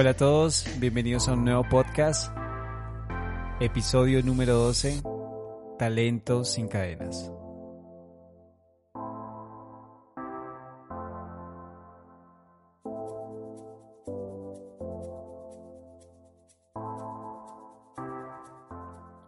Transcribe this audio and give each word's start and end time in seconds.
Hola 0.00 0.10
a 0.10 0.14
todos, 0.16 0.64
bienvenidos 0.78 1.26
a 1.26 1.32
un 1.32 1.44
nuevo 1.44 1.64
podcast, 1.68 2.30
episodio 3.58 4.22
número 4.22 4.54
12, 4.54 5.02
Talentos 5.76 6.52
sin 6.52 6.68
cadenas. 6.68 7.32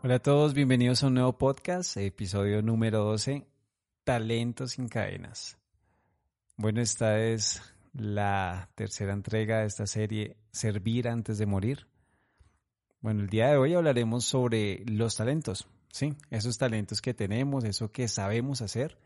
Hola 0.04 0.14
a 0.14 0.22
todos, 0.22 0.54
bienvenidos 0.54 1.02
a 1.02 1.08
un 1.08 1.14
nuevo 1.14 1.36
podcast, 1.36 1.96
episodio 1.96 2.62
número 2.62 3.02
12, 3.02 3.44
Talentos 4.04 4.70
sin 4.70 4.86
cadenas. 4.86 5.58
Bueno, 6.56 6.80
esta 6.80 7.18
es 7.18 7.60
la 7.92 8.70
tercera 8.74 9.12
entrega 9.12 9.60
de 9.60 9.66
esta 9.66 9.86
serie, 9.86 10.36
Servir 10.52 11.08
antes 11.08 11.38
de 11.38 11.46
morir. 11.46 11.86
Bueno, 13.00 13.20
el 13.22 13.28
día 13.28 13.48
de 13.48 13.56
hoy 13.56 13.74
hablaremos 13.74 14.24
sobre 14.24 14.84
los 14.84 15.16
talentos, 15.16 15.68
¿sí? 15.90 16.16
Esos 16.30 16.58
talentos 16.58 17.00
que 17.00 17.14
tenemos, 17.14 17.64
eso 17.64 17.92
que 17.92 18.08
sabemos 18.08 18.62
hacer 18.62 18.98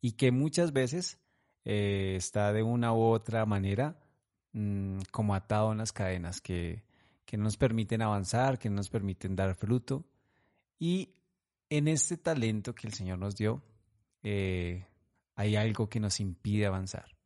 y 0.00 0.12
que 0.12 0.30
muchas 0.30 0.72
veces 0.72 1.18
eh, 1.64 2.14
está 2.16 2.52
de 2.52 2.62
una 2.62 2.92
u 2.92 3.00
otra 3.00 3.46
manera 3.46 3.98
mm, 4.52 5.00
como 5.10 5.34
atado 5.34 5.72
en 5.72 5.78
las 5.78 5.92
cadenas 5.92 6.40
que, 6.40 6.84
que 7.24 7.36
no 7.36 7.44
nos 7.44 7.56
permiten 7.56 8.02
avanzar, 8.02 8.58
que 8.58 8.68
no 8.68 8.76
nos 8.76 8.90
permiten 8.90 9.36
dar 9.36 9.54
fruto. 9.54 10.04
Y 10.78 11.14
en 11.68 11.88
este 11.88 12.16
talento 12.16 12.74
que 12.74 12.88
el 12.88 12.92
Señor 12.92 13.18
nos 13.18 13.36
dio, 13.36 13.62
eh, 14.22 14.86
hay 15.34 15.56
algo 15.56 15.88
que 15.88 16.00
nos 16.00 16.20
impide 16.20 16.66
avanzar. 16.66 17.19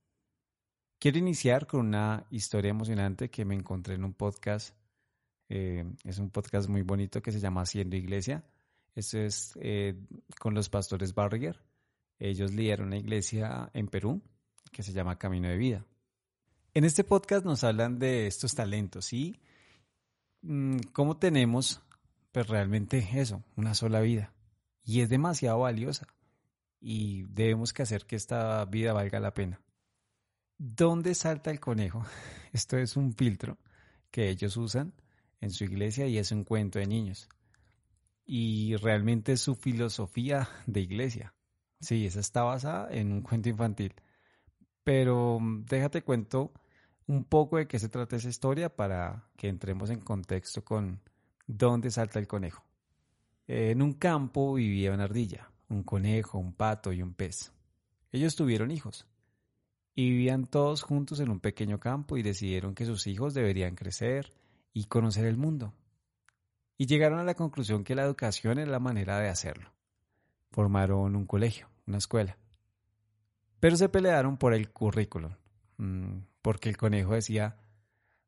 Quiero 1.05 1.19
iniciar 1.19 1.67
con 1.67 1.81
una 1.89 2.25
historia 2.31 2.71
emocionante 2.71 3.29
que 3.29 3.45
me 3.45 3.55
encontré 3.55 3.97
en 3.97 4.05
un 4.05 4.15
podcast. 4.15 4.75
Eh, 5.51 5.85
es 6.03 6.19
un 6.19 6.31
podcast 6.31 6.67
muy 6.67 6.81
bonito 6.81 7.21
que 7.21 7.31
se 7.31 7.41
llama 7.41 7.61
Haciendo 7.61 7.95
Iglesia. 7.95 8.43
Esto 8.95 9.19
es 9.19 9.53
eh, 9.61 10.01
con 10.41 10.55
los 10.55 10.71
pastores 10.71 11.15
Barriger. 11.15 11.61
Ellos 12.19 12.55
lideran 12.55 12.87
una 12.87 12.97
iglesia 12.97 13.69
en 13.75 13.89
Perú 13.89 14.23
que 14.73 14.83
se 14.83 14.95
llama 14.95 15.19
Camino 15.19 15.47
de 15.47 15.59
Vida. 15.59 15.85
En 16.73 16.85
este 16.85 17.05
podcast 17.05 17.45
nos 17.45 17.65
hablan 17.65 17.99
de 17.99 18.27
estos 18.27 18.55
talentos 18.55 19.13
y 19.13 19.37
mm, 20.41 20.79
cómo 20.95 21.19
tenemos 21.19 21.83
pues 22.33 22.49
realmente 22.49 23.07
eso, 23.13 23.45
una 23.57 23.75
sola 23.75 24.01
vida. 24.01 24.33
Y 24.83 25.03
es 25.03 25.11
demasiado 25.11 25.59
valiosa. 25.59 26.07
Y 26.81 27.25
debemos 27.25 27.75
que 27.75 27.83
hacer 27.83 28.07
que 28.07 28.17
esta 28.17 28.65
vida 28.65 28.95
valga 28.95 29.21
la 29.21 29.35
pena. 29.35 29.61
¿Dónde 30.59 31.17
salta 31.17 31.51
el 31.51 31.59
conejo? 31.59 32.05
Esto 32.53 32.79
es 32.79 32.97
un 32.97 33.13
filtro 33.13 33.59
que 34.11 34.29
ellos 34.29 34.57
usan 34.57 34.93
en 35.41 35.51
su 35.51 35.65
iglesia 35.65 36.07
y 36.07 36.19
es 36.19 36.31
un 36.31 36.45
cuento 36.45 36.79
de 36.79 36.87
niños. 36.87 37.29
Y 38.25 38.77
realmente 38.77 39.33
es 39.33 39.41
su 39.41 39.57
filosofía 39.57 40.49
de 40.67 40.81
iglesia. 40.81 41.35
Sí, 41.81 42.07
esa 42.07 42.21
está 42.21 42.45
basada 42.45 42.89
en 42.93 43.13
un 43.13 43.23
cuento 43.23 43.49
infantil. 43.49 43.95
Pero 44.85 45.41
mm, 45.41 45.65
déjate 45.65 46.03
cuento 46.03 46.53
un 47.07 47.25
poco 47.25 47.57
de 47.57 47.67
qué 47.67 47.79
se 47.81 47.89
trata 47.89 48.17
esa 48.17 48.29
historia 48.29 48.75
para 48.75 49.29
que 49.37 49.49
entremos 49.49 49.91
en 49.91 50.01
contexto 50.01 50.65
con 50.65 51.01
dónde 51.47 51.91
salta 51.91 52.21
el 52.21 52.29
conejo. 52.29 52.65
En 53.49 53.83
un 53.83 53.95
campo 53.95 54.55
vivía 54.55 54.93
una 54.93 55.05
ardilla, 55.05 55.51
un 55.69 55.83
conejo, 55.83 56.39
un 56.39 56.55
pato 56.55 56.93
y 56.93 57.03
un 57.03 57.13
pez. 57.13 57.53
Ellos 58.13 58.37
tuvieron 58.37 58.71
hijos 58.71 59.07
y 59.95 60.11
vivían 60.11 60.47
todos 60.47 60.83
juntos 60.83 61.21
en 61.21 61.31
un 61.31 61.41
pequeño 61.41 61.79
campo 61.79 62.17
y 62.17 62.23
decidieron 62.23 62.75
que 62.75 62.87
sus 62.87 63.07
hijos 63.07 63.35
deberían 63.35 63.77
crecer 63.77 64.33
y 64.73 64.85
conocer 64.85 65.25
el 65.27 65.37
mundo. 65.37 65.73
Y 66.77 66.87
llegaron 66.87 67.21
a 67.21 67.25
la 67.25 67.35
conclusión 67.35 67.85
que 67.85 67.95
la 67.95 68.03
educación 68.03 68.59
era 68.59 68.71
la 68.71 68.81
manera 68.81 69.19
de 69.21 69.29
hacerlo. 69.29 69.73
Formaron 70.51 71.15
un 71.15 71.27
colegio, 71.27 71.69
una 71.87 71.99
escuela. 71.99 72.37
Pero 73.61 73.77
se 73.77 73.89
pelearon 73.89 74.37
por 74.37 74.53
el 74.53 74.71
currículum, 74.71 75.35
mm, 75.79 76.19
porque 76.43 76.69
el 76.69 76.77
conejo 76.77 77.15
decía 77.15 77.57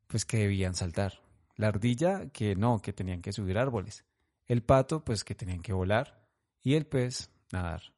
pues 0.07 0.25
que 0.25 0.37
debían 0.37 0.73
saltar. 0.73 1.21
La 1.55 1.67
ardilla 1.67 2.29
que 2.29 2.55
no, 2.55 2.81
que 2.81 2.93
tenían 2.93 3.21
que 3.21 3.33
subir 3.33 3.57
árboles. 3.57 4.05
El 4.45 4.63
pato 4.63 5.03
pues 5.03 5.25
que 5.25 5.35
tenían 5.35 5.61
que 5.61 5.73
volar 5.73 6.25
y 6.63 6.75
el 6.75 6.85
pez 6.85 7.29
nadar. 7.51 7.96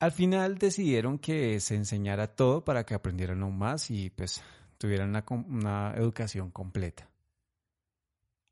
Al 0.00 0.12
final 0.12 0.58
decidieron 0.58 1.18
que 1.18 1.58
se 1.58 1.74
enseñara 1.74 2.28
todo 2.28 2.64
para 2.64 2.86
que 2.86 2.94
aprendieran 2.94 3.42
aún 3.42 3.58
más 3.58 3.90
y 3.90 4.10
pues 4.10 4.42
tuvieran 4.78 5.20
una, 5.48 5.92
educación 5.96 6.50
completa. 6.52 7.10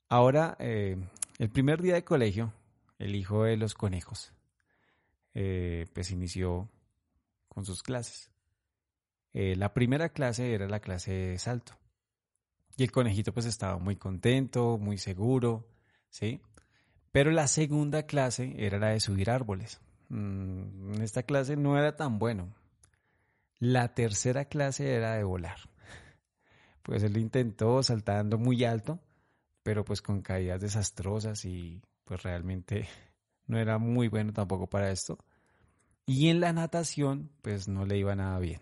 Ahora, 0.09 0.57
eh, 0.59 0.97
el 1.39 1.51
primer 1.51 1.83
día 1.83 1.95
de 1.95 2.05
colegio, 2.05 2.53
el 2.99 3.15
hijo 3.15 3.45
de 3.45 3.57
los 3.57 3.75
conejos, 3.75 4.33
eh, 5.35 5.87
pues 5.93 6.11
inició 6.11 6.69
con 7.49 7.65
sus 7.65 7.83
clases. 7.83 8.31
Eh, 9.33 9.55
la 9.55 9.73
primera 9.73 10.09
clase 10.09 10.53
era 10.53 10.67
la 10.69 10.81
clase 10.81 11.13
de 11.13 11.39
salto. 11.39 11.75
Y 12.77 12.83
el 12.83 12.91
conejito 12.91 13.33
pues 13.33 13.47
estaba 13.47 13.79
muy 13.79 13.97
contento, 13.97 14.79
muy 14.79 14.99
seguro, 14.99 15.69
¿sí? 16.11 16.41
Pero 17.13 17.31
la 17.31 17.47
segunda 17.47 18.05
clase 18.05 18.55
era 18.59 18.79
la 18.79 18.89
de 18.89 19.01
subir 19.01 19.31
árboles. 19.31 19.81
Mm, 20.09 20.95
en 20.95 21.03
esta 21.03 21.23
clase 21.23 21.57
no 21.57 21.79
era 21.79 21.97
tan 21.97 22.19
bueno. 22.19 22.55
La 23.59 23.95
tercera 23.95 24.45
clase 24.47 24.95
era 24.95 25.15
de 25.15 25.25
volar. 25.25 25.59
Pues 26.83 27.03
él 27.03 27.17
intentó 27.17 27.83
saltando 27.83 28.39
muy 28.39 28.63
alto, 28.63 29.01
pero 29.65 29.85
pues 29.85 30.01
con 30.03 30.23
caídas 30.23 30.61
desastrosas 30.61 31.45
y 31.45 31.83
pues 32.05 32.23
realmente 32.23 32.87
no 33.49 33.59
era 33.59 33.79
muy 33.79 34.07
bueno 34.07 34.33
tampoco 34.33 34.69
para 34.69 34.93
esto. 34.93 35.19
Y 36.07 36.29
en 36.29 36.39
la 36.39 36.53
natación 36.53 37.31
pues 37.43 37.67
no 37.67 37.85
le 37.85 37.99
iba 37.99 38.15
nada 38.15 38.39
bien. 38.39 38.61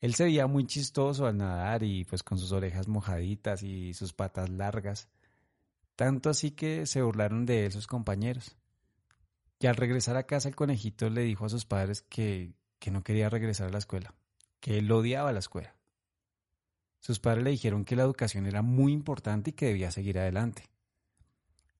Él 0.00 0.14
se 0.14 0.24
veía 0.24 0.46
muy 0.48 0.66
chistoso 0.66 1.26
al 1.26 1.36
nadar 1.36 1.82
y 1.84 2.04
pues 2.04 2.22
con 2.22 2.38
sus 2.38 2.50
orejas 2.52 2.88
mojaditas 2.88 3.62
y 3.62 3.94
sus 3.94 4.12
patas 4.12 4.48
largas. 4.48 5.08
Tanto 5.94 6.30
así 6.30 6.50
que 6.52 6.86
se 6.86 7.02
burlaron 7.02 7.46
de 7.46 7.66
él 7.66 7.72
sus 7.72 7.86
compañeros. 7.86 8.56
Y 9.60 9.66
al 9.66 9.76
regresar 9.76 10.16
a 10.16 10.24
casa 10.24 10.48
el 10.48 10.56
conejito 10.56 11.10
le 11.10 11.22
dijo 11.22 11.44
a 11.44 11.50
sus 11.50 11.66
padres 11.66 12.02
que, 12.02 12.54
que 12.78 12.90
no 12.90 13.04
quería 13.04 13.28
regresar 13.28 13.68
a 13.68 13.72
la 13.72 13.78
escuela, 13.78 14.14
que 14.58 14.78
él 14.78 14.90
odiaba 14.90 15.32
la 15.32 15.38
escuela. 15.38 15.76
Sus 17.00 17.20
padres 17.20 17.44
le 17.44 17.50
dijeron 17.50 17.84
que 17.84 17.94
la 17.94 18.02
educación 18.02 18.46
era 18.46 18.62
muy 18.62 18.92
importante 18.92 19.50
y 19.50 19.52
que 19.52 19.66
debía 19.66 19.90
seguir 19.90 20.18
adelante. 20.18 20.64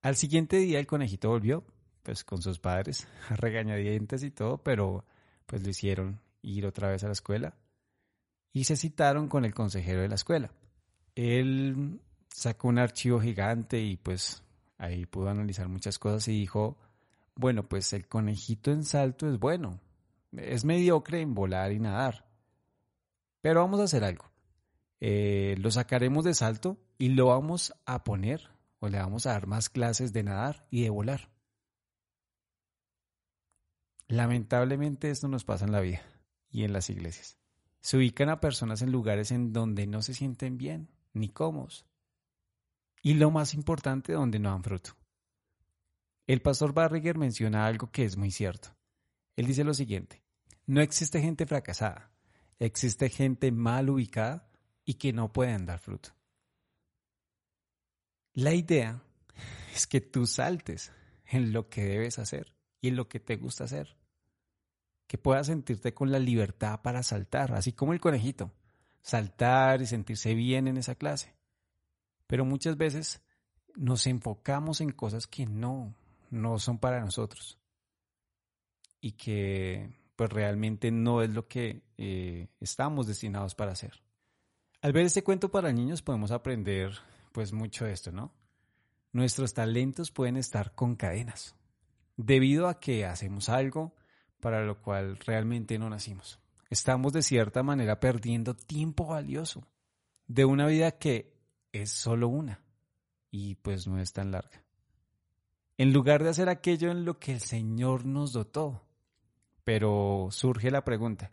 Al 0.03 0.17
siguiente 0.17 0.59
día 0.59 0.79
el 0.79 0.87
conejito 0.87 1.31
volvió, 1.31 1.65
pues 2.03 2.23
con 2.23 2.43
sus 2.43 2.59
padres, 2.59 3.09
a 3.31 3.37
regañadientes 3.37 4.23
y 4.23 4.31
todo, 4.31 4.59
pero 4.59 5.05
pues 5.47 5.63
le 5.63 5.71
hicieron 5.71 6.21
ir 6.43 6.67
otra 6.67 6.91
vez 6.91 7.03
a 7.03 7.07
la 7.07 7.13
escuela 7.13 7.55
y 8.53 8.65
se 8.65 8.77
citaron 8.77 9.29
con 9.29 9.45
el 9.45 9.55
consejero 9.55 10.03
de 10.03 10.09
la 10.09 10.15
escuela. 10.17 10.53
Él 11.15 12.01
sacó 12.29 12.69
un 12.69 12.79
archivo 12.79 13.21
gigante 13.21 13.81
y 13.81 13.97
pues 13.97 14.43
ahí 14.79 15.07
pudo 15.07 15.31
analizar 15.31 15.69
muchas 15.69 15.99
cosas 15.99 16.29
y 16.29 16.33
dijo, 16.33 16.77
bueno, 17.35 17.69
pues 17.69 17.93
el 17.93 18.07
conejito 18.09 18.71
en 18.71 18.85
salto 18.85 19.29
es 19.29 19.39
bueno. 19.39 19.81
Es 20.33 20.65
mediocre 20.65 21.21
en 21.21 21.35
volar 21.35 21.73
y 21.73 21.81
nadar. 21.81 22.27
Pero 23.41 23.61
vamos 23.61 23.81
a 23.81 23.85
hacer 23.85 24.05
algo. 24.05 24.31
Eh, 25.01 25.57
lo 25.59 25.71
sacaremos 25.71 26.25
de 26.25 26.35
salto 26.35 26.79
y 26.99 27.11
lo 27.11 27.27
vamos 27.27 27.73
a 27.87 28.05
poner 28.05 28.51
o 28.81 28.89
le 28.89 28.99
vamos 28.99 29.27
a 29.27 29.33
dar 29.33 29.47
más 29.47 29.71
clases 29.71 30.13
de 30.13 30.23
nadar 30.23 30.67
y 30.71 30.83
de 30.83 30.91
volar. 30.91 31.31
Lamentablemente 34.09 35.11
esto 35.11 35.29
nos 35.29 35.45
pasa 35.45 35.65
en 35.65 35.73
la 35.73 35.81
vida 35.81 36.03
y 36.51 36.65
en 36.65 36.73
las 36.73 36.91
iglesias. 36.91 37.39
Se 37.81 37.97
ubican 37.97 38.29
a 38.29 38.41
personas 38.41 38.83
en 38.83 38.93
lugares 38.93 39.31
en 39.31 39.53
donde 39.53 39.87
no 39.87 40.03
se 40.03 40.15
sienten 40.15 40.59
bien 40.59 40.91
ni 41.13 41.29
cómodos. 41.29 41.87
Y 43.03 43.15
lo 43.15 43.31
más 43.31 43.55
importante, 43.55 44.13
donde 44.13 44.39
no 44.39 44.51
dan 44.51 44.63
fruto. 44.63 45.00
El 46.31 46.43
pastor 46.43 46.73
Barriger 46.73 47.19
menciona 47.19 47.67
algo 47.67 47.91
que 47.91 48.05
es 48.05 48.17
muy 48.17 48.31
cierto. 48.31 48.69
Él 49.35 49.47
dice 49.47 49.65
lo 49.65 49.75
siguiente, 49.75 50.23
no 50.65 50.81
existe 50.81 51.21
gente 51.21 51.45
fracasada, 51.45 52.13
existe 52.61 53.09
gente 53.09 53.51
mal 53.51 53.91
ubicada 53.91 54.49
y 54.85 54.95
que 54.95 55.13
no 55.13 55.33
pueden 55.33 55.67
dar 55.67 55.81
fruto. 55.81 56.11
La 58.33 58.55
idea 58.55 59.03
es 59.75 59.89
que 59.89 60.01
tú 60.01 60.25
saltes 60.25 60.93
en 61.27 61.53
lo 61.53 61.69
que 61.69 61.83
debes 61.83 62.21
hacer 62.21 62.55
y 62.81 62.87
en 62.87 62.95
lo 62.95 63.09
que 63.09 63.19
te 63.19 63.35
gusta 63.35 63.65
hacer. 63.65 63.97
Que 65.09 65.19
puedas 65.19 65.49
sentirte 65.49 65.95
con 65.95 66.13
la 66.13 66.21
libertad 66.21 66.81
para 66.81 67.03
saltar, 67.03 67.55
así 67.55 67.73
como 67.73 67.93
el 67.93 67.99
conejito, 67.99 68.53
saltar 69.03 69.83
y 69.83 69.87
sentirse 69.87 70.37
bien 70.37 70.69
en 70.69 70.77
esa 70.77 70.95
clase. 70.95 71.35
Pero 72.29 72.45
muchas 72.45 72.77
veces 72.77 73.21
nos 73.75 74.07
enfocamos 74.07 74.81
en 74.81 74.93
cosas 74.93 75.27
que 75.27 75.45
no, 75.45 75.97
no 76.31 76.59
son 76.59 76.79
para 76.79 77.01
nosotros 77.01 77.59
y 79.01 79.13
que 79.13 79.91
pues 80.17 80.31
realmente 80.31 80.91
no 80.91 81.23
es 81.23 81.31
lo 81.31 81.49
que 81.49 81.83
eh, 81.97 82.49
estamos 82.61 83.07
destinados 83.07 83.55
para 83.55 83.73
hacer. 83.73 84.03
Al 84.83 84.93
ver 84.93 85.07
este 85.07 85.25
cuento 85.25 85.51
para 85.51 85.73
niños 85.73 86.03
podemos 86.03 86.31
aprender 86.31 86.93
pues 87.33 87.53
mucho 87.53 87.85
de 87.85 87.93
esto, 87.93 88.13
¿no? 88.13 88.33
Nuestros 89.13 89.55
talentos 89.55 90.11
pueden 90.11 90.37
estar 90.37 90.75
con 90.75 90.95
cadenas, 90.95 91.57
debido 92.17 92.69
a 92.69 92.79
que 92.81 93.05
hacemos 93.05 93.49
algo 93.49 93.95
para 94.41 94.65
lo 94.65 94.81
cual 94.81 95.19
realmente 95.19 95.79
no 95.79 95.91
nacimos. 95.91 96.39
Estamos 96.71 97.13
de 97.13 97.23
cierta 97.23 97.63
manera 97.63 97.99
perdiendo 97.99 98.55
tiempo 98.55 99.07
valioso 99.07 99.67
de 100.27 100.45
una 100.45 100.67
vida 100.67 100.93
que 100.93 101.35
es 101.73 101.91
solo 101.91 102.29
una 102.29 102.63
y 103.31 103.57
pues 103.57 103.87
no 103.87 103.99
es 103.99 104.13
tan 104.13 104.31
larga. 104.31 104.63
En 105.81 105.95
lugar 105.95 106.23
de 106.23 106.29
hacer 106.29 106.51
aquello 106.51 106.91
en 106.91 107.07
lo 107.07 107.19
que 107.19 107.33
el 107.33 107.41
Señor 107.41 108.05
nos 108.05 108.35
dotó. 108.35 108.83
Pero 109.65 110.29
surge 110.31 110.71
la 110.71 110.85
pregunta, 110.85 111.33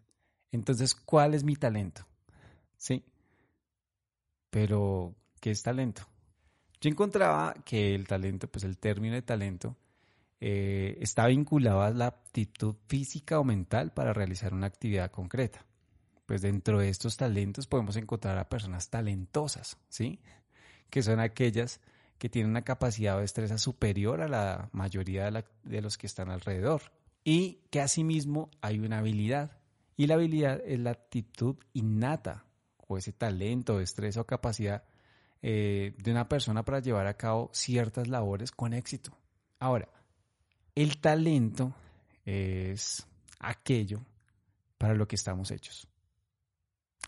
entonces, 0.54 0.96
¿cuál 0.96 1.34
es 1.34 1.44
mi 1.44 1.58
talento? 1.58 2.08
Sí. 2.78 3.04
Pero, 4.50 5.14
¿qué 5.42 5.52
es 5.52 5.62
talento? 5.62 6.04
Yo 6.80 6.90
encontraba 6.90 7.56
que 7.66 7.94
el 7.94 8.08
talento, 8.08 8.48
pues 8.48 8.64
el 8.64 8.78
término 8.78 9.16
de 9.16 9.22
talento, 9.22 9.76
eh, 10.40 10.98
está 11.02 11.28
vinculado 11.28 11.82
a 11.82 11.90
la 11.90 12.06
aptitud 12.06 12.78
física 12.88 13.42
o 13.42 13.44
mental 13.44 13.92
para 13.92 14.14
realizar 14.14 14.54
una 14.54 14.68
actividad 14.68 15.12
concreta. 15.12 15.66
Pues 16.26 16.42
dentro 16.42 16.80
de 16.80 16.88
estos 16.88 17.18
talentos 17.18 17.68
podemos 17.68 17.98
encontrar 17.98 18.38
a 18.38 18.48
personas 18.48 18.90
talentosas, 18.90 19.78
¿sí? 19.90 20.22
Que 20.90 21.04
son 21.04 21.20
aquellas 21.20 21.82
que 22.18 22.30
tienen 22.30 22.52
una 22.52 22.64
capacidad 22.64 23.16
de 23.16 23.22
destreza 23.22 23.58
superior 23.58 24.22
a 24.22 24.28
la 24.28 24.70
mayoría 24.72 25.30
de, 25.30 25.46
de 25.64 25.82
los 25.82 25.98
que 25.98 26.08
están 26.08 26.30
alrededor 26.30 26.82
y 27.24 27.62
que 27.70 27.82
asimismo 27.82 28.50
hay 28.62 28.80
una 28.80 29.00
habilidad. 29.00 29.58
Y 29.96 30.08
la 30.08 30.16
habilidad 30.16 30.62
es 30.66 30.80
la 30.80 30.92
actitud 30.92 31.58
innata 31.74 32.46
o 32.88 32.98
ese 32.98 33.12
talento, 33.12 33.80
destreza 33.80 34.22
o 34.22 34.26
capacidad 34.26 34.84
eh, 35.42 35.94
de 35.98 36.12
una 36.12 36.28
persona 36.28 36.64
para 36.64 36.80
llevar 36.80 37.06
a 37.08 37.18
cabo 37.18 37.50
ciertas 37.54 38.08
labores 38.08 38.52
con 38.52 38.74
éxito. 38.74 39.12
Ahora, 39.60 39.90
el 40.74 41.00
talento 41.00 41.76
es 42.26 43.06
aquello 43.40 44.06
para 44.78 44.94
lo 44.94 45.08
que 45.08 45.16
estamos 45.16 45.52
hechos. 45.52 45.88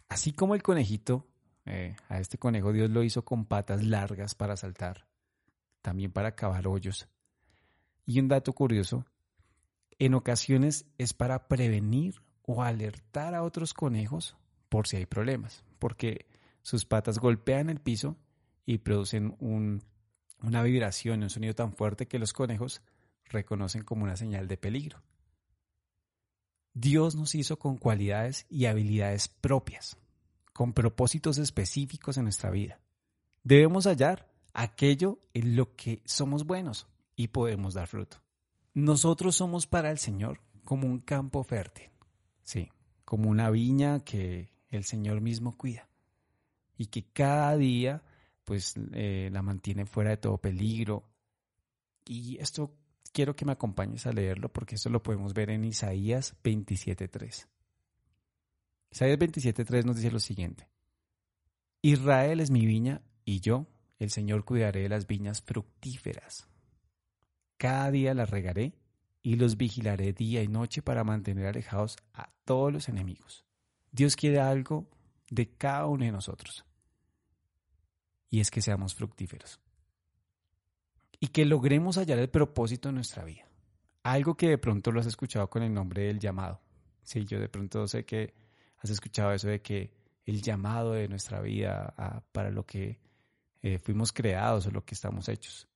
Así 0.09 0.33
como 0.33 0.55
el 0.55 0.63
conejito, 0.63 1.27
eh, 1.69 1.95
a 2.09 2.19
este 2.19 2.37
conejo 2.37 2.73
Dios 2.73 2.89
lo 2.89 3.03
hizo 3.03 3.23
con 3.23 3.45
patas 3.45 3.83
largas 3.83 4.35
para 4.35 4.57
saltar, 4.57 5.07
también 5.81 6.11
para 6.11 6.35
cavar 6.35 6.67
hoyos. 6.67 7.07
Y 8.05 8.19
un 8.19 8.27
dato 8.27 8.53
curioso, 8.53 9.05
en 9.99 10.15
ocasiones 10.15 10.85
es 10.97 11.13
para 11.13 11.47
prevenir 11.47 12.15
o 12.41 12.63
alertar 12.63 13.35
a 13.35 13.43
otros 13.43 13.73
conejos 13.73 14.35
por 14.69 14.87
si 14.87 14.97
hay 14.97 15.05
problemas, 15.05 15.63
porque 15.77 16.25
sus 16.61 16.85
patas 16.85 17.19
golpean 17.19 17.69
el 17.69 17.79
piso 17.79 18.17
y 18.65 18.79
producen 18.79 19.35
una 19.39 20.63
vibración, 20.63 21.23
un 21.23 21.29
sonido 21.29 21.53
tan 21.53 21.73
fuerte 21.73 22.07
que 22.07 22.19
los 22.19 22.33
conejos 22.33 22.81
reconocen 23.25 23.83
como 23.83 24.03
una 24.03 24.15
señal 24.15 24.47
de 24.47 24.57
peligro. 24.57 25.03
Dios 26.73 27.15
nos 27.15 27.35
hizo 27.35 27.59
con 27.59 27.77
cualidades 27.77 28.45
y 28.49 28.65
habilidades 28.65 29.27
propias, 29.27 29.97
con 30.59 30.73
propósitos 30.73 31.37
específicos 31.37 32.17
en 32.17 32.23
nuestra 32.23 32.49
vida. 32.49 32.81
Debemos 33.45 33.85
hallar 33.85 34.29
aquello 34.53 35.19
en 35.33 35.55
lo 35.55 35.73
que 35.77 36.01
somos 36.03 36.45
buenos 36.45 36.85
y 37.15 37.29
podemos 37.29 37.75
dar 37.75 37.87
fruto. 37.87 38.17
Nosotros 38.73 39.37
somos 39.37 39.67
para 39.67 39.89
el 39.89 39.99
Señor 39.99 40.41
como 40.65 40.85
un 40.85 40.99
campo 40.99 41.45
fértil, 41.45 41.89
sí, 42.43 42.67
como 43.05 43.29
una 43.29 43.49
viña 43.49 44.03
que 44.03 44.51
el 44.69 44.83
Señor 44.83 45.21
mismo 45.21 45.55
cuida 45.55 45.87
y 46.75 46.87
que 46.87 47.05
cada 47.05 47.55
día 47.55 48.03
pues 48.43 48.73
eh, 48.91 49.29
la 49.31 49.41
mantiene 49.41 49.85
fuera 49.85 50.09
de 50.09 50.17
todo 50.17 50.39
peligro. 50.39 51.07
Y 52.05 52.37
esto 52.37 52.75
quiero 53.13 53.33
que 53.33 53.45
me 53.45 53.53
acompañes 53.53 54.05
a 54.07 54.11
leerlo 54.11 54.51
porque 54.51 54.75
esto 54.75 54.89
lo 54.89 55.01
podemos 55.01 55.33
ver 55.33 55.51
en 55.51 55.63
Isaías 55.63 56.35
27.3. 56.43 57.47
Isaías 58.91 59.19
27.3 59.19 59.85
nos 59.85 59.95
dice 59.95 60.11
lo 60.11 60.19
siguiente. 60.19 60.67
Israel 61.81 62.39
es 62.39 62.51
mi 62.51 62.65
viña 62.65 63.01
y 63.23 63.39
yo, 63.39 63.67
el 63.99 64.09
Señor, 64.09 64.43
cuidaré 64.43 64.81
de 64.81 64.89
las 64.89 65.07
viñas 65.07 65.41
fructíferas. 65.41 66.47
Cada 67.57 67.91
día 67.91 68.13
las 68.13 68.29
regaré 68.29 68.73
y 69.21 69.35
los 69.35 69.57
vigilaré 69.57 70.13
día 70.13 70.41
y 70.41 70.47
noche 70.47 70.81
para 70.81 71.03
mantener 71.03 71.47
alejados 71.47 71.97
a 72.13 72.31
todos 72.45 72.71
los 72.71 72.89
enemigos. 72.89 73.45
Dios 73.91 74.15
quiere 74.15 74.39
algo 74.39 74.89
de 75.29 75.49
cada 75.49 75.85
uno 75.87 76.05
de 76.05 76.11
nosotros 76.11 76.65
y 78.29 78.39
es 78.39 78.51
que 78.51 78.61
seamos 78.61 78.93
fructíferos. 78.93 79.59
Y 81.19 81.27
que 81.27 81.45
logremos 81.45 81.97
hallar 81.97 82.19
el 82.19 82.29
propósito 82.29 82.89
de 82.89 82.93
nuestra 82.93 83.25
vida. 83.25 83.45
Algo 84.03 84.35
que 84.35 84.49
de 84.49 84.57
pronto 84.57 84.91
lo 84.91 85.01
has 85.01 85.07
escuchado 85.07 85.49
con 85.49 85.63
el 85.63 85.73
nombre 85.73 86.03
del 86.03 86.19
llamado. 86.19 86.61
Sí, 87.03 87.25
yo 87.25 87.39
de 87.39 87.49
pronto 87.49 87.87
sé 87.87 88.05
que 88.05 88.33
has 88.79 88.89
escuchado 88.89 89.31
eso 89.33 89.47
de 89.47 89.61
que 89.61 89.91
el 90.25 90.41
llamado 90.41 90.93
de 90.93 91.07
nuestra 91.07 91.41
vida 91.41 91.93
para 92.31 92.51
lo 92.51 92.65
que 92.65 92.99
eh, 93.61 93.79
fuimos 93.79 94.11
creados 94.11 94.67
o 94.67 94.71
lo 94.71 94.85
que 94.85 94.95
estamos 94.95 95.27
hechos. 95.27 95.67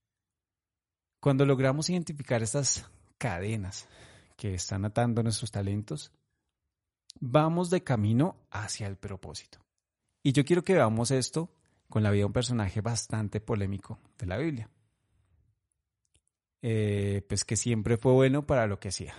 Cuando 1.19 1.45
logramos 1.45 1.89
identificar 1.89 2.43
estas 2.43 2.89
cadenas 3.17 3.87
que 4.35 4.53
están 4.53 4.85
atando 4.85 5.23
nuestros 5.23 5.51
talentos, 5.51 6.11
vamos 7.19 7.69
de 7.69 7.83
camino 7.83 8.37
hacia 8.51 8.87
el 8.87 8.97
propósito. 8.97 9.59
Y 10.21 10.31
yo 10.31 10.45
quiero 10.45 10.63
que 10.63 10.73
veamos 10.73 11.11
esto 11.11 11.49
con 11.89 12.03
la 12.03 12.11
vida 12.11 12.21
de 12.21 12.25
un 12.25 12.33
personaje 12.33 12.81
bastante 12.81 13.41
polémico 13.41 13.99
de 14.17 14.25
la 14.25 14.37
Biblia. 14.37 14.69
Eh, 16.61 17.25
pues 17.27 17.43
que 17.43 17.57
siempre 17.57 17.97
fue 17.97 18.13
bueno 18.13 18.45
para 18.47 18.67
lo 18.67 18.79
que 18.79 18.89
hacía. 18.89 19.13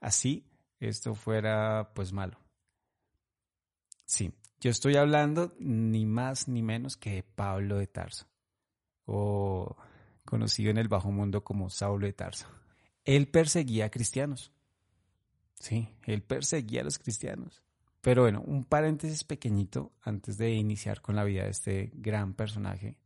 Así 0.00 0.46
esto 0.80 1.14
fuera 1.14 1.92
pues 1.94 2.12
malo. 2.12 2.38
Sí, 4.06 4.32
yo 4.60 4.70
estoy 4.70 4.96
hablando 4.96 5.52
ni 5.58 6.06
más 6.06 6.46
ni 6.46 6.62
menos 6.62 6.96
que 6.96 7.16
de 7.16 7.22
Pablo 7.24 7.76
de 7.76 7.88
Tarso, 7.88 8.26
o 9.04 9.76
conocido 10.24 10.70
en 10.70 10.78
el 10.78 10.88
bajo 10.88 11.10
mundo 11.10 11.42
como 11.42 11.70
Saulo 11.70 12.06
de 12.06 12.12
Tarso. 12.12 12.46
Él 13.04 13.28
perseguía 13.28 13.86
a 13.86 13.90
cristianos. 13.90 14.52
Sí, 15.54 15.88
él 16.04 16.22
perseguía 16.22 16.82
a 16.82 16.84
los 16.84 16.98
cristianos. 16.98 17.62
Pero 18.00 18.22
bueno, 18.22 18.42
un 18.46 18.64
paréntesis 18.64 19.24
pequeñito 19.24 19.92
antes 20.02 20.38
de 20.38 20.52
iniciar 20.52 21.00
con 21.00 21.16
la 21.16 21.24
vida 21.24 21.42
de 21.42 21.50
este 21.50 21.90
gran 21.94 22.34
personaje 22.34 22.98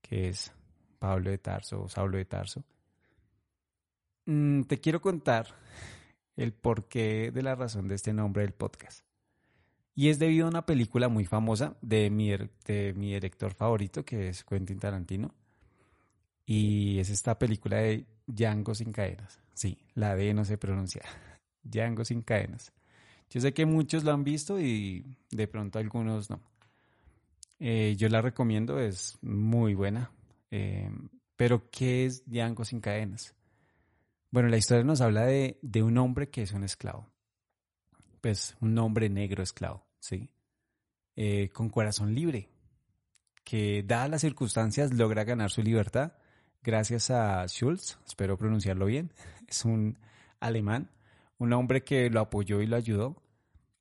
que 0.00 0.28
es 0.28 0.52
Pablo 1.00 1.30
de 1.30 1.38
Tarso 1.38 1.82
o 1.82 1.88
Saulo 1.88 2.16
de 2.16 2.26
Tarso. 2.26 2.64
Mm, 4.26 4.62
te 4.62 4.80
quiero 4.80 5.00
contar 5.00 5.48
el 6.36 6.52
porqué 6.52 7.32
de 7.32 7.42
la 7.42 7.56
razón 7.56 7.88
de 7.88 7.96
este 7.96 8.12
nombre 8.12 8.42
del 8.42 8.52
podcast. 8.52 9.04
Y 9.94 10.08
es 10.08 10.18
debido 10.18 10.46
a 10.46 10.50
una 10.50 10.66
película 10.66 11.08
muy 11.08 11.24
famosa 11.24 11.76
de 11.80 12.10
mi, 12.10 12.30
de 12.30 12.94
mi 12.96 13.14
director 13.14 13.54
favorito, 13.54 14.04
que 14.04 14.28
es 14.28 14.44
Quentin 14.44 14.78
Tarantino. 14.78 15.34
Y 16.46 16.98
es 16.98 17.10
esta 17.10 17.38
película 17.38 17.78
de 17.78 18.06
Django 18.26 18.74
sin 18.74 18.92
cadenas. 18.92 19.40
Sí, 19.54 19.78
la 19.94 20.16
D 20.16 20.34
no 20.34 20.44
se 20.44 20.58
pronuncia. 20.58 21.02
Django 21.62 22.04
sin 22.04 22.22
cadenas. 22.22 22.72
Yo 23.30 23.40
sé 23.40 23.54
que 23.54 23.66
muchos 23.66 24.04
lo 24.04 24.12
han 24.12 24.24
visto 24.24 24.60
y 24.60 25.16
de 25.30 25.48
pronto 25.48 25.78
algunos 25.78 26.28
no. 26.28 26.40
Eh, 27.60 27.94
yo 27.96 28.08
la 28.08 28.20
recomiendo, 28.20 28.80
es 28.80 29.18
muy 29.22 29.74
buena. 29.74 30.10
Eh, 30.50 30.90
pero, 31.36 31.68
¿qué 31.70 32.06
es 32.06 32.24
Django 32.26 32.64
sin 32.64 32.80
cadenas? 32.80 33.34
Bueno, 34.30 34.48
la 34.48 34.56
historia 34.56 34.84
nos 34.84 35.00
habla 35.00 35.26
de, 35.26 35.58
un 35.82 35.96
hombre 35.98 36.28
que 36.28 36.42
es 36.42 36.52
un 36.52 36.64
esclavo. 36.64 37.08
Pues 38.24 38.56
un 38.62 38.78
hombre 38.78 39.10
negro 39.10 39.42
esclavo, 39.42 39.84
¿sí? 40.00 40.30
Eh, 41.14 41.50
con 41.50 41.68
corazón 41.68 42.14
libre, 42.14 42.48
que 43.44 43.82
dadas 43.86 44.08
las 44.08 44.22
circunstancias 44.22 44.94
logra 44.94 45.24
ganar 45.24 45.50
su 45.50 45.60
libertad 45.60 46.14
gracias 46.62 47.10
a 47.10 47.46
Schulz, 47.46 47.98
espero 48.06 48.38
pronunciarlo 48.38 48.86
bien, 48.86 49.12
es 49.46 49.66
un 49.66 49.98
alemán, 50.40 50.90
un 51.36 51.52
hombre 51.52 51.84
que 51.84 52.08
lo 52.08 52.20
apoyó 52.20 52.62
y 52.62 52.66
lo 52.66 52.76
ayudó 52.76 53.22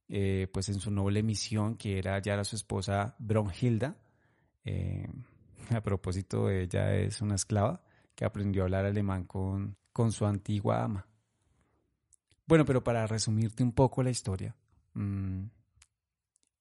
eh, 0.09 0.49
pues 0.51 0.67
en 0.67 0.81
su 0.81 0.91
noble 0.91 1.23
misión, 1.23 1.77
que 1.77 1.97
era 1.97 2.15
hallar 2.15 2.39
a 2.39 2.43
su 2.43 2.57
esposa 2.57 3.15
Bronhilda. 3.19 3.95
Eh, 4.65 5.07
a 5.73 5.79
propósito, 5.79 6.49
ella 6.49 6.93
es 6.97 7.21
una 7.21 7.35
esclava 7.35 7.81
que 8.13 8.25
aprendió 8.25 8.63
a 8.63 8.65
hablar 8.65 8.83
alemán 8.83 9.23
con, 9.23 9.77
con 9.93 10.11
su 10.11 10.25
antigua 10.25 10.83
ama. 10.83 11.07
Bueno, 12.45 12.65
pero 12.65 12.83
para 12.83 13.07
resumirte 13.07 13.63
un 13.63 13.71
poco 13.71 14.03
la 14.03 14.09
historia, 14.09 14.55
mm, 14.93 15.45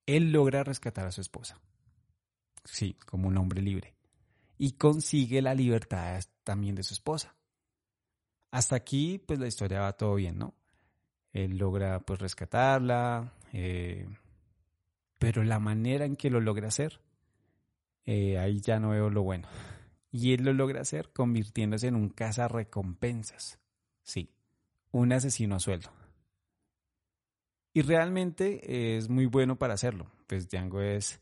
él 0.06 0.32
logra 0.32 0.64
rescatar 0.64 1.06
a 1.06 1.12
su 1.12 1.20
esposa. 1.20 1.60
Sí, 2.64 2.96
como 3.06 3.28
un 3.28 3.36
hombre 3.36 3.60
libre. 3.62 3.94
Y 4.58 4.72
consigue 4.72 5.42
la 5.42 5.54
libertad 5.54 6.22
también 6.44 6.74
de 6.74 6.82
su 6.82 6.94
esposa. 6.94 7.34
Hasta 8.50 8.76
aquí, 8.76 9.18
pues 9.18 9.38
la 9.38 9.46
historia 9.46 9.80
va 9.80 9.96
todo 9.96 10.14
bien, 10.14 10.38
¿no? 10.38 10.54
Él 11.32 11.56
logra 11.56 12.00
pues 12.00 12.20
rescatarla, 12.20 13.32
eh, 13.52 14.06
pero 15.18 15.42
la 15.42 15.58
manera 15.58 16.04
en 16.04 16.16
que 16.16 16.30
lo 16.30 16.40
logra 16.40 16.68
hacer, 16.68 17.00
eh, 18.04 18.38
ahí 18.38 18.60
ya 18.60 18.78
no 18.78 18.90
veo 18.90 19.10
lo 19.10 19.22
bueno. 19.22 19.48
Y 20.14 20.34
él 20.34 20.44
lo 20.44 20.52
logra 20.52 20.82
hacer 20.82 21.10
convirtiéndose 21.10 21.86
en 21.86 21.96
un 21.96 22.14
recompensas. 22.14 23.58
Sí, 24.02 24.30
un 24.92 25.12
asesino 25.12 25.56
a 25.56 25.60
sueldo. 25.60 25.90
Y 27.74 27.82
realmente 27.82 28.96
es 28.96 29.08
muy 29.08 29.26
bueno 29.26 29.58
para 29.58 29.74
hacerlo. 29.74 30.10
Pues 30.26 30.48
Django 30.48 30.80
es 30.82 31.20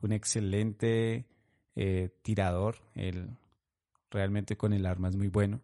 un 0.00 0.12
excelente 0.12 1.26
eh, 1.76 2.10
tirador. 2.22 2.76
Él 2.94 3.36
realmente 4.10 4.56
con 4.56 4.72
el 4.72 4.86
arma 4.86 5.08
es 5.08 5.16
muy 5.16 5.28
bueno. 5.28 5.60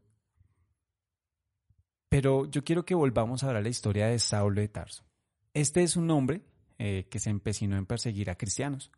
Pero 2.09 2.47
yo 2.47 2.64
quiero 2.64 2.85
que 2.85 2.95
volvamos 2.95 3.43
a 3.43 3.52
ver 3.52 3.62
la 3.62 3.69
historia 3.69 4.07
de 4.07 4.19
Saulo 4.19 4.61
de 4.61 4.69
Tarso. 4.69 5.05
Este 5.52 5.83
es 5.83 5.97
un 5.97 6.11
hombre 6.11 6.43
eh, 6.78 7.07
que 7.11 7.19
se 7.19 7.31
empecinó 7.31 7.76
en 7.76 7.87
perseguir 7.87 8.31
a 8.31 8.37
cristianos 8.37 8.93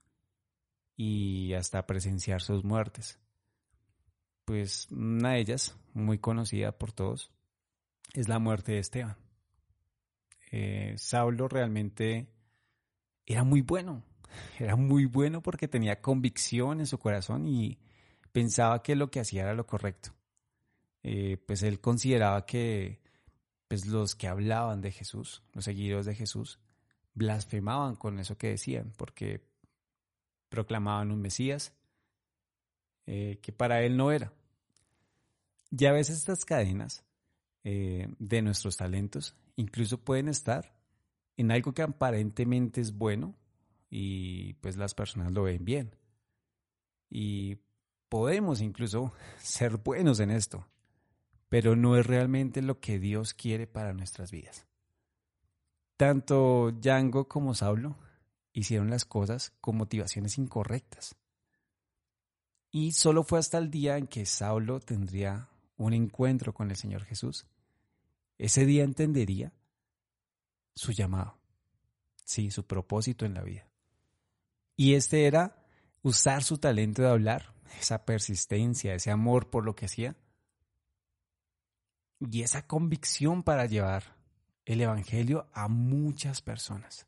y 0.96 1.54
hasta 1.54 1.86
presenciar 1.86 2.42
sus 2.42 2.64
muertes. 2.64 3.18
Pues 4.44 4.88
una 4.90 5.32
de 5.32 5.40
ellas, 5.40 5.76
muy 5.94 6.18
conocida 6.18 6.76
por 6.76 6.92
todos, 6.92 7.32
es 8.14 8.28
la 8.28 8.38
muerte 8.38 8.72
de 8.72 8.78
Esteban. 8.78 9.16
Eh, 10.52 10.94
Saulo 10.96 11.48
realmente 11.48 12.28
era 13.26 13.44
muy 13.44 13.60
bueno, 13.60 14.02
era 14.58 14.76
muy 14.76 15.04
bueno 15.06 15.42
porque 15.42 15.68
tenía 15.68 16.00
convicción 16.00 16.80
en 16.80 16.86
su 16.86 16.98
corazón 16.98 17.46
y 17.46 17.78
pensaba 18.32 18.82
que 18.82 18.96
lo 18.96 19.10
que 19.10 19.20
hacía 19.20 19.42
era 19.42 19.54
lo 19.54 19.66
correcto. 19.66 20.14
Eh, 21.02 21.38
pues 21.46 21.62
él 21.62 21.80
consideraba 21.80 22.44
que 22.44 23.00
pues 23.68 23.86
los 23.86 24.16
que 24.16 24.26
hablaban 24.26 24.80
de 24.80 24.90
Jesús, 24.90 25.44
los 25.52 25.64
seguidores 25.64 26.04
de 26.04 26.16
Jesús, 26.16 26.58
blasfemaban 27.14 27.94
con 27.94 28.18
eso 28.18 28.36
que 28.36 28.48
decían, 28.48 28.92
porque 28.96 29.46
proclamaban 30.48 31.12
un 31.12 31.20
Mesías 31.20 31.72
eh, 33.06 33.38
que 33.40 33.52
para 33.52 33.82
él 33.82 33.96
no 33.96 34.10
era. 34.10 34.32
Y 35.70 35.86
a 35.86 35.92
veces 35.92 36.18
estas 36.18 36.44
cadenas 36.44 37.04
eh, 37.64 38.08
de 38.18 38.42
nuestros 38.42 38.76
talentos 38.76 39.34
incluso 39.60 39.98
pueden 39.98 40.28
estar 40.28 40.74
en 41.36 41.50
algo 41.50 41.72
que 41.72 41.82
aparentemente 41.82 42.80
es 42.80 42.96
bueno 42.96 43.34
y 43.88 44.54
pues 44.54 44.76
las 44.76 44.94
personas 44.94 45.32
lo 45.32 45.44
ven 45.44 45.64
bien. 45.64 45.96
Y 47.08 47.58
podemos 48.08 48.60
incluso 48.60 49.12
ser 49.38 49.78
buenos 49.78 50.20
en 50.20 50.30
esto, 50.30 50.66
pero 51.48 51.76
no 51.76 51.96
es 51.96 52.06
realmente 52.06 52.62
lo 52.62 52.80
que 52.80 52.98
Dios 52.98 53.34
quiere 53.34 53.66
para 53.66 53.92
nuestras 53.92 54.30
vidas. 54.30 54.66
Tanto 55.96 56.72
Django 56.72 57.28
como 57.28 57.54
Saulo 57.54 57.96
hicieron 58.52 58.90
las 58.90 59.04
cosas 59.04 59.52
con 59.60 59.76
motivaciones 59.76 60.38
incorrectas. 60.38 61.16
Y 62.70 62.92
solo 62.92 63.24
fue 63.24 63.38
hasta 63.38 63.58
el 63.58 63.70
día 63.70 63.98
en 63.98 64.06
que 64.06 64.24
Saulo 64.24 64.80
tendría 64.80 65.49
un 65.80 65.94
encuentro 65.94 66.52
con 66.52 66.70
el 66.70 66.76
Señor 66.76 67.04
Jesús. 67.04 67.46
Ese 68.36 68.66
día 68.66 68.84
entendería 68.84 69.52
su 70.74 70.92
llamado, 70.92 71.38
sí, 72.24 72.50
su 72.50 72.66
propósito 72.66 73.24
en 73.24 73.32
la 73.32 73.42
vida. 73.42 73.66
Y 74.76 74.94
este 74.94 75.26
era 75.26 75.64
usar 76.02 76.42
su 76.42 76.58
talento 76.58 77.00
de 77.00 77.08
hablar, 77.08 77.54
esa 77.78 78.04
persistencia, 78.04 78.94
ese 78.94 79.10
amor 79.10 79.48
por 79.48 79.64
lo 79.64 79.74
que 79.74 79.86
hacía, 79.86 80.16
y 82.18 82.42
esa 82.42 82.66
convicción 82.66 83.42
para 83.42 83.64
llevar 83.64 84.16
el 84.66 84.82
Evangelio 84.82 85.48
a 85.54 85.68
muchas 85.68 86.42
personas, 86.42 87.06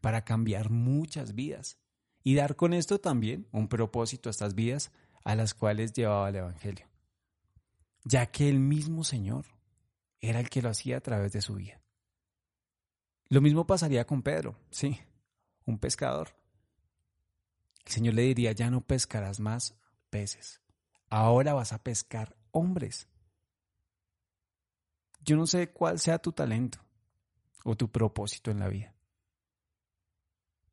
para 0.00 0.24
cambiar 0.24 0.70
muchas 0.70 1.34
vidas 1.34 1.78
y 2.22 2.36
dar 2.36 2.54
con 2.54 2.72
esto 2.72 3.00
también 3.00 3.48
un 3.50 3.66
propósito 3.66 4.28
a 4.28 4.30
estas 4.30 4.54
vidas 4.54 4.92
a 5.24 5.34
las 5.34 5.54
cuales 5.54 5.92
llevaba 5.92 6.28
el 6.28 6.36
Evangelio 6.36 6.86
ya 8.06 8.26
que 8.26 8.48
el 8.48 8.60
mismo 8.60 9.02
Señor 9.02 9.46
era 10.20 10.38
el 10.38 10.48
que 10.48 10.62
lo 10.62 10.68
hacía 10.68 10.98
a 10.98 11.00
través 11.00 11.32
de 11.32 11.42
su 11.42 11.56
vida. 11.56 11.82
Lo 13.28 13.40
mismo 13.40 13.66
pasaría 13.66 14.06
con 14.06 14.22
Pedro, 14.22 14.56
sí, 14.70 15.00
un 15.64 15.78
pescador. 15.78 16.28
El 17.84 17.92
Señor 17.92 18.14
le 18.14 18.22
diría, 18.22 18.52
ya 18.52 18.70
no 18.70 18.80
pescarás 18.80 19.40
más 19.40 19.74
peces, 20.08 20.60
ahora 21.10 21.52
vas 21.52 21.72
a 21.72 21.82
pescar 21.82 22.36
hombres. 22.52 23.08
Yo 25.24 25.36
no 25.36 25.48
sé 25.48 25.72
cuál 25.72 25.98
sea 25.98 26.20
tu 26.20 26.30
talento 26.30 26.78
o 27.64 27.76
tu 27.76 27.90
propósito 27.90 28.52
en 28.52 28.60
la 28.60 28.68
vida, 28.68 28.94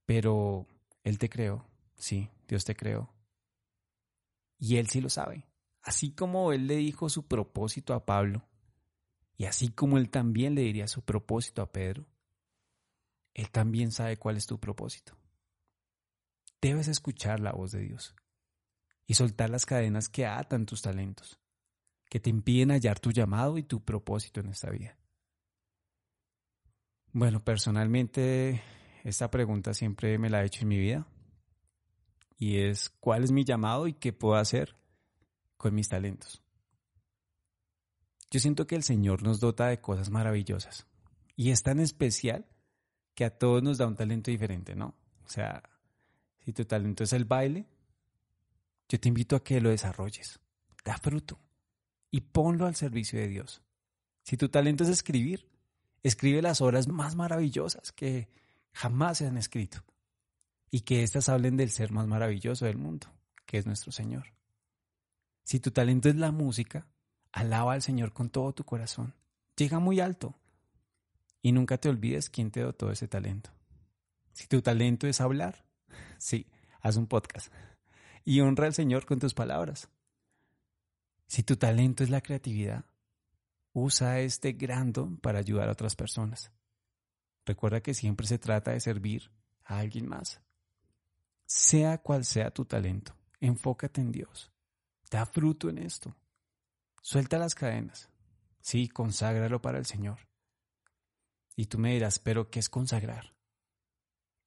pero 0.05 0.67
Él 1.03 1.17
te 1.17 1.29
creó, 1.29 1.65
sí, 1.95 2.29
Dios 2.47 2.63
te 2.63 2.75
creó, 2.75 3.11
y 4.59 4.77
Él 4.77 4.87
sí 4.87 5.01
lo 5.01 5.09
sabe 5.09 5.47
así 5.83 6.11
como 6.11 6.53
él 6.53 6.67
le 6.67 6.77
dijo 6.77 7.09
su 7.09 7.27
propósito 7.27 7.93
a 7.93 8.05
Pablo, 8.05 8.47
y 9.37 9.45
así 9.45 9.69
como 9.69 9.97
él 9.97 10.09
también 10.09 10.55
le 10.55 10.61
diría 10.61 10.87
su 10.87 11.03
propósito 11.03 11.61
a 11.61 11.71
Pedro, 11.71 12.07
él 13.33 13.49
también 13.51 13.91
sabe 13.91 14.17
cuál 14.17 14.37
es 14.37 14.45
tu 14.45 14.59
propósito. 14.59 15.17
Debes 16.61 16.87
escuchar 16.87 17.39
la 17.39 17.51
voz 17.51 17.71
de 17.71 17.81
Dios 17.81 18.15
y 19.05 19.15
soltar 19.15 19.49
las 19.49 19.65
cadenas 19.65 20.07
que 20.07 20.25
atan 20.25 20.65
tus 20.65 20.81
talentos, 20.81 21.39
que 22.09 22.19
te 22.19 22.29
impiden 22.29 22.69
hallar 22.71 22.99
tu 22.99 23.11
llamado 23.11 23.57
y 23.57 23.63
tu 23.63 23.83
propósito 23.83 24.39
en 24.39 24.49
esta 24.49 24.69
vida. 24.69 24.97
Bueno, 27.11 27.43
personalmente 27.43 28.63
esta 29.03 29.29
pregunta 29.29 29.73
siempre 29.73 30.17
me 30.17 30.29
la 30.29 30.41
he 30.41 30.45
hecho 30.45 30.61
en 30.61 30.69
mi 30.69 30.77
vida 30.77 31.05
y 32.37 32.59
es 32.59 32.89
¿cuál 32.89 33.23
es 33.23 33.31
mi 33.31 33.43
llamado 33.43 33.87
y 33.87 33.93
qué 33.93 34.13
puedo 34.13 34.35
hacer 34.35 34.75
con 35.63 35.74
mis 35.74 35.88
talentos. 35.88 36.43
Yo 38.29 38.41
siento 38.41 38.67
que 38.67 38.75
el 38.75 38.84
Señor 38.84 39.24
nos 39.24 39.39
dota 39.39 39.67
de 39.67 39.79
cosas 39.79 40.10
maravillosas 40.10 40.88
y 41.38 41.51
es 41.51 41.63
tan 41.63 41.79
especial 41.79 42.46
que 43.15 43.24
a 43.24 43.38
todos 43.38 43.63
nos 43.63 43.77
da 43.77 43.88
un 43.88 43.96
talento 43.96 44.29
diferente, 44.29 44.75
¿no? 44.75 44.93
O 45.24 45.29
sea, 45.29 45.63
si 46.43 46.51
tu 46.51 46.65
talento 46.65 47.05
es 47.05 47.13
el 47.13 47.24
baile, 47.24 47.65
yo 48.89 49.00
te 49.00 49.08
invito 49.08 49.38
a 49.38 49.43
que 49.46 49.62
lo 49.62 49.70
desarrolles, 49.70 50.41
da 50.84 50.98
fruto 50.98 51.39
y 52.12 52.20
ponlo 52.20 52.65
al 52.65 52.75
servicio 52.75 53.17
de 53.17 53.29
Dios. 53.29 53.62
Si 54.22 54.36
tu 54.36 54.50
talento 54.50 54.84
es 54.84 54.89
escribir, 54.89 55.48
escribe 56.01 56.41
las 56.41 56.60
obras 56.60 56.89
más 56.89 57.15
maravillosas 57.15 57.93
que 57.93 58.27
jamás 58.74 59.20
se 59.20 59.27
han 59.27 59.38
escrito 59.38 59.86
y 60.70 60.82
que 60.82 61.03
éstas 61.03 61.29
hablen 61.29 61.55
del 61.55 61.72
ser 61.72 61.93
más 61.93 62.05
maravilloso 62.05 62.65
del 62.65 62.77
mundo, 62.77 63.08
que 63.46 63.60
es 63.60 63.65
nuestro 63.65 63.93
Señor. 63.93 64.34
Si 65.43 65.59
tu 65.59 65.71
talento 65.71 66.09
es 66.09 66.15
la 66.15 66.31
música, 66.31 66.88
alaba 67.31 67.73
al 67.73 67.81
Señor 67.81 68.13
con 68.13 68.29
todo 68.29 68.53
tu 68.53 68.63
corazón. 68.63 69.13
Llega 69.57 69.79
muy 69.79 70.00
alto. 70.00 70.35
Y 71.41 71.51
nunca 71.51 71.77
te 71.77 71.89
olvides 71.89 72.29
quién 72.29 72.51
te 72.51 72.71
todo 72.73 72.91
ese 72.91 73.07
talento. 73.07 73.51
Si 74.31 74.47
tu 74.47 74.62
talento 74.62 75.07
es 75.07 75.19
hablar, 75.19 75.65
sí, 76.17 76.47
haz 76.81 76.95
un 76.95 77.07
podcast. 77.07 77.51
Y 78.23 78.39
honra 78.39 78.67
al 78.67 78.73
Señor 78.73 79.05
con 79.05 79.19
tus 79.19 79.33
palabras. 79.33 79.89
Si 81.27 81.43
tu 81.43 81.57
talento 81.57 82.03
es 82.03 82.09
la 82.09 82.21
creatividad, 82.21 82.85
usa 83.73 84.19
este 84.21 84.53
gran 84.53 84.93
don 84.93 85.17
para 85.17 85.39
ayudar 85.39 85.67
a 85.67 85.73
otras 85.73 85.95
personas. 85.95 86.51
Recuerda 87.45 87.81
que 87.81 87.93
siempre 87.93 88.25
se 88.27 88.38
trata 88.38 88.71
de 88.71 88.79
servir 88.79 89.31
a 89.65 89.79
alguien 89.79 90.07
más. 90.07 90.39
Sea 91.45 91.97
cual 91.97 92.23
sea 92.23 92.51
tu 92.51 92.63
talento, 92.63 93.13
enfócate 93.41 94.00
en 94.00 94.12
Dios. 94.13 94.52
Da 95.13 95.27
fruto 95.27 95.70
en 95.70 95.77
esto. 95.77 96.17
Suelta 97.03 97.38
las 97.38 97.53
cadenas. 97.53 98.10
Sí, 98.62 98.88
conságralo 98.88 99.62
para 99.62 99.77
el 99.77 99.86
Señor. 99.86 100.17
Y 101.55 101.67
tú 101.67 101.77
me 101.77 101.93
dirás, 101.93 102.17
pero 102.17 102.50
¿qué 102.50 102.58
es 102.58 102.67
consagrar? 102.67 103.36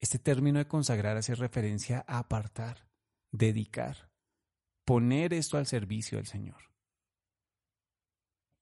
Este 0.01 0.19
término 0.19 0.59
de 0.59 0.67
consagrar 0.67 1.15
hace 1.15 1.35
referencia 1.35 2.03
a 2.05 2.17
apartar, 2.17 2.85
dedicar, 3.31 4.11
poner 4.83 5.33
esto 5.33 5.57
al 5.57 5.67
servicio 5.67 6.17
del 6.17 6.27
Señor. 6.27 6.61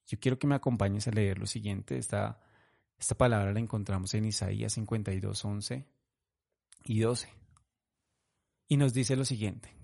Yo 0.05 0.19
quiero 0.19 0.37
que 0.37 0.45
me 0.45 0.53
acompañes 0.53 1.07
a 1.07 1.11
leer 1.11 1.39
lo 1.39 1.47
siguiente. 1.47 1.97
Esta, 1.97 2.39
esta 2.99 3.15
palabra 3.15 3.51
la 3.51 3.59
encontramos 3.59 4.13
en 4.13 4.25
Isaías 4.25 4.73
52, 4.73 5.43
11 5.43 5.87
y 6.83 6.99
12. 6.99 7.33
Y 8.67 8.77
nos 8.77 8.93
dice 8.93 9.15
lo 9.15 9.25
siguiente. 9.25 9.75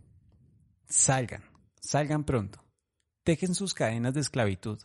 Salgan, 0.86 1.50
Salgan 1.81 2.25
pronto. 2.25 2.63
Dejen 3.25 3.55
sus 3.55 3.73
cadenas 3.73 4.13
de 4.13 4.21
esclavitud. 4.21 4.79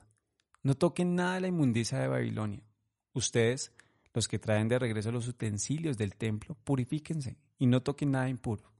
No 0.62 0.74
toquen 0.76 1.14
nada 1.14 1.38
la 1.40 1.48
inmundicia 1.48 1.98
de 1.98 2.08
Babilonia. 2.08 2.66
Ustedes, 3.12 3.70
los 4.14 4.28
que 4.28 4.38
traen 4.38 4.68
de 4.68 4.78
regreso 4.78 5.12
los 5.12 5.28
utensilios 5.28 5.98
del 5.98 6.16
templo, 6.16 6.56
purifíquense 6.64 7.36
y 7.58 7.66
no 7.66 7.82
toquen 7.82 8.12
nada 8.12 8.30
impuro. 8.30 8.72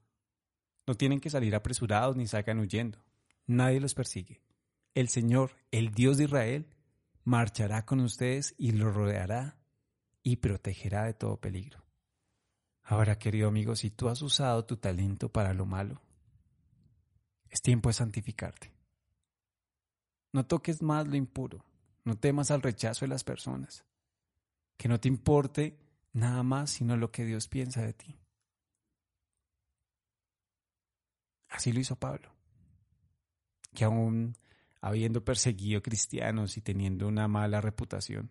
No 0.86 0.94
tienen 0.94 1.20
que 1.20 1.28
salir 1.28 1.54
apresurados 1.54 2.16
ni 2.16 2.26
salgan 2.26 2.58
huyendo. 2.58 2.98
Nadie 3.46 3.80
los 3.80 3.94
persigue. 3.94 4.40
El 4.94 5.08
Señor, 5.08 5.52
el 5.70 5.90
Dios 5.90 6.16
de 6.16 6.24
Israel, 6.24 6.74
marchará 7.22 7.84
con 7.84 8.00
ustedes 8.00 8.54
y 8.56 8.72
los 8.72 8.94
rodeará 8.94 9.58
y 10.22 10.36
protegerá 10.36 11.04
de 11.04 11.12
todo 11.12 11.36
peligro. 11.38 11.84
Ahora, 12.82 13.18
querido 13.18 13.48
amigo, 13.48 13.76
si 13.76 13.90
tú 13.90 14.08
has 14.08 14.22
usado 14.22 14.64
tu 14.64 14.78
talento 14.78 15.30
para 15.30 15.52
lo 15.52 15.66
malo, 15.66 16.00
es 17.50 17.60
tiempo 17.62 17.88
de 17.88 17.94
santificarte. 17.94 18.72
No 20.32 20.46
toques 20.46 20.82
más 20.82 21.06
lo 21.06 21.16
impuro, 21.16 21.64
no 22.04 22.18
temas 22.18 22.50
al 22.50 22.62
rechazo 22.62 23.04
de 23.04 23.08
las 23.08 23.24
personas, 23.24 23.84
que 24.76 24.88
no 24.88 25.00
te 25.00 25.08
importe 25.08 25.78
nada 26.12 26.42
más 26.42 26.70
sino 26.70 26.96
lo 26.96 27.10
que 27.10 27.24
Dios 27.24 27.48
piensa 27.48 27.82
de 27.82 27.92
ti. 27.92 28.18
Así 31.48 31.72
lo 31.72 31.80
hizo 31.80 31.96
Pablo, 31.96 32.34
que 33.74 33.84
aún 33.84 34.36
habiendo 34.80 35.24
perseguido 35.24 35.82
cristianos 35.82 36.56
y 36.56 36.60
teniendo 36.60 37.08
una 37.08 37.28
mala 37.28 37.60
reputación, 37.60 38.30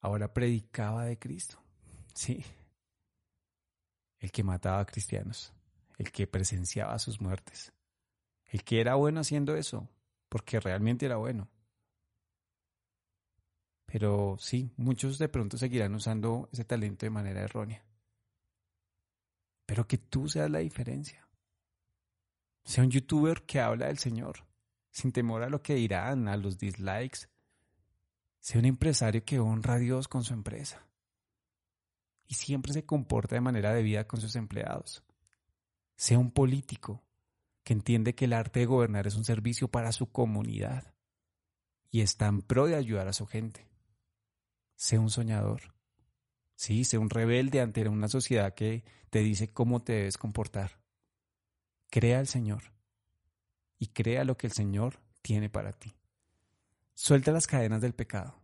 ahora 0.00 0.32
predicaba 0.32 1.04
de 1.04 1.18
Cristo. 1.18 1.62
Sí, 2.14 2.44
el 4.18 4.30
que 4.32 4.42
mataba 4.42 4.80
a 4.80 4.86
cristianos, 4.86 5.52
el 5.98 6.10
que 6.10 6.26
presenciaba 6.26 6.98
sus 6.98 7.20
muertes, 7.20 7.72
el 8.50 8.64
que 8.64 8.80
era 8.80 8.96
bueno 8.96 9.20
haciendo 9.20 9.56
eso, 9.56 9.88
porque 10.28 10.60
realmente 10.60 11.06
era 11.06 11.16
bueno. 11.16 11.48
Pero 13.86 14.36
sí, 14.38 14.72
muchos 14.76 15.18
de 15.18 15.28
pronto 15.28 15.56
seguirán 15.56 15.94
usando 15.94 16.48
ese 16.52 16.64
talento 16.64 17.06
de 17.06 17.10
manera 17.10 17.42
errónea. 17.42 17.84
Pero 19.66 19.86
que 19.86 19.98
tú 19.98 20.28
seas 20.28 20.50
la 20.50 20.58
diferencia. 20.58 21.28
Sea 22.64 22.84
un 22.84 22.90
youtuber 22.90 23.42
que 23.46 23.60
habla 23.60 23.86
del 23.86 23.98
Señor, 23.98 24.46
sin 24.90 25.12
temor 25.12 25.42
a 25.42 25.48
lo 25.48 25.62
que 25.62 25.74
dirán, 25.74 26.28
a 26.28 26.36
los 26.36 26.58
dislikes. 26.58 27.28
Sea 28.40 28.58
un 28.58 28.66
empresario 28.66 29.24
que 29.24 29.38
honra 29.38 29.74
a 29.74 29.78
Dios 29.78 30.08
con 30.08 30.24
su 30.24 30.34
empresa 30.34 30.86
y 32.26 32.34
siempre 32.34 32.72
se 32.72 32.86
comporta 32.86 33.34
de 33.34 33.40
manera 33.40 33.74
debida 33.74 34.06
con 34.06 34.20
sus 34.20 34.36
empleados. 34.36 35.02
Sea 35.96 36.18
un 36.18 36.30
político 36.30 37.02
que 37.62 37.72
entiende 37.72 38.14
que 38.14 38.24
el 38.24 38.32
arte 38.32 38.60
de 38.60 38.66
gobernar 38.66 39.06
es 39.06 39.16
un 39.16 39.24
servicio 39.24 39.68
para 39.68 39.92
su 39.92 40.10
comunidad 40.10 40.94
y 41.90 42.00
está 42.00 42.26
en 42.26 42.42
pro 42.42 42.66
de 42.66 42.76
ayudar 42.76 43.08
a 43.08 43.12
su 43.12 43.26
gente. 43.26 43.68
Sea 44.76 45.00
un 45.00 45.10
soñador. 45.10 45.74
Sí, 46.54 46.84
sea 46.84 47.00
un 47.00 47.10
rebelde 47.10 47.60
ante 47.60 47.86
una 47.88 48.08
sociedad 48.08 48.54
que 48.54 48.84
te 49.10 49.20
dice 49.20 49.52
cómo 49.52 49.82
te 49.82 49.94
debes 49.94 50.18
comportar. 50.18 50.80
Crea 51.90 52.18
al 52.18 52.26
Señor 52.26 52.62
y 53.78 53.88
crea 53.88 54.24
lo 54.24 54.36
que 54.36 54.46
el 54.46 54.52
Señor 54.52 55.00
tiene 55.22 55.50
para 55.50 55.72
ti. 55.72 55.96
Suelta 56.94 57.32
las 57.32 57.46
cadenas 57.46 57.80
del 57.80 57.94
pecado, 57.94 58.38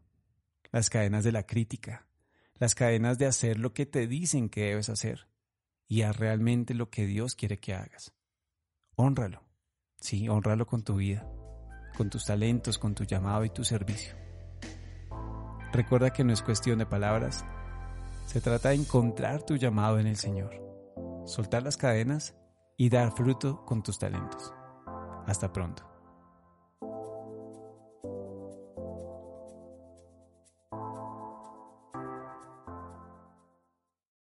las 0.73 0.91
cadenas 0.91 1.25
de 1.25 1.33
la 1.33 1.45
crítica, 1.45 2.07
las 2.55 2.75
cadenas 2.75 3.19
de 3.19 3.27
hacer 3.27 3.59
lo 3.59 3.75
que 3.75 3.87
te 3.87 4.07
dicen 4.07 4.49
que 4.49 4.65
debes 4.65 4.89
hacer 4.89 5.29
y 5.87 6.03
haz 6.03 6.17
realmente 6.17 6.75
lo 6.75 6.91
que 6.91 7.07
Dios 7.07 7.35
quiere 7.35 7.59
que 7.59 7.75
hagas. 7.75 8.13
Honralo, 8.99 9.43
sí, 10.01 10.27
honralo 10.27 10.67
con 10.67 10.83
tu 10.83 10.97
vida, 10.97 11.31
con 11.99 12.09
tus 12.09 12.25
talentos, 12.25 12.79
con 12.79 12.95
tu 12.95 13.05
llamado 13.05 13.45
y 13.45 13.51
tu 13.51 13.63
servicio. 13.63 14.15
Recuerda 15.71 16.15
que 16.15 16.25
no 16.25 16.33
es 16.33 16.41
cuestión 16.41 16.79
de 16.79 16.87
palabras, 16.87 17.45
se 18.25 18.41
trata 18.41 18.71
de 18.71 18.77
encontrar 18.77 19.43
tu 19.43 19.57
llamado 19.57 19.99
en 19.99 20.07
el 20.07 20.17
Señor, 20.17 20.51
soltar 21.27 21.63
las 21.63 21.77
cadenas 21.77 22.35
y 22.79 22.89
dar 22.89 23.13
fruto 23.13 23.67
con 23.67 23.83
tus 23.83 23.99
talentos. 23.99 24.55
Hasta 25.27 25.53
pronto. 25.53 25.96